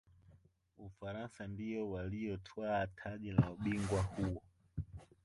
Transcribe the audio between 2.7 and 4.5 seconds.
taji la ubingwa huo